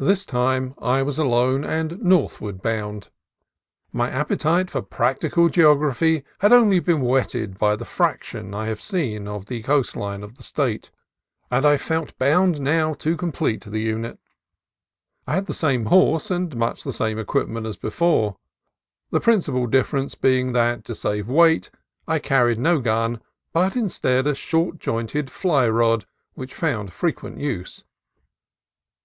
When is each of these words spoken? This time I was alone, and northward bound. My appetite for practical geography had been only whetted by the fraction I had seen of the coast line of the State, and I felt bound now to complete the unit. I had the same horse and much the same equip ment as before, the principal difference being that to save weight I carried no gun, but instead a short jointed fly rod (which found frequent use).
This 0.00 0.26
time 0.26 0.74
I 0.78 1.04
was 1.04 1.20
alone, 1.20 1.62
and 1.62 2.00
northward 2.02 2.62
bound. 2.62 3.10
My 3.92 4.10
appetite 4.10 4.72
for 4.72 4.82
practical 4.82 5.48
geography 5.48 6.24
had 6.40 6.48
been 6.48 6.58
only 6.58 6.80
whetted 6.80 7.60
by 7.60 7.76
the 7.76 7.84
fraction 7.84 8.54
I 8.54 8.66
had 8.66 8.80
seen 8.80 9.28
of 9.28 9.46
the 9.46 9.62
coast 9.62 9.94
line 9.94 10.24
of 10.24 10.34
the 10.34 10.42
State, 10.42 10.90
and 11.48 11.64
I 11.64 11.76
felt 11.76 12.18
bound 12.18 12.60
now 12.60 12.94
to 12.94 13.16
complete 13.16 13.60
the 13.62 13.78
unit. 13.78 14.18
I 15.28 15.34
had 15.36 15.46
the 15.46 15.54
same 15.54 15.84
horse 15.84 16.28
and 16.28 16.56
much 16.56 16.82
the 16.82 16.92
same 16.92 17.16
equip 17.20 17.46
ment 17.48 17.64
as 17.64 17.76
before, 17.76 18.38
the 19.12 19.20
principal 19.20 19.68
difference 19.68 20.16
being 20.16 20.54
that 20.54 20.82
to 20.86 20.94
save 20.96 21.28
weight 21.28 21.70
I 22.08 22.18
carried 22.18 22.58
no 22.58 22.80
gun, 22.80 23.20
but 23.52 23.76
instead 23.76 24.26
a 24.26 24.34
short 24.34 24.80
jointed 24.80 25.30
fly 25.30 25.68
rod 25.68 26.04
(which 26.34 26.52
found 26.52 26.92
frequent 26.92 27.38
use). 27.38 27.84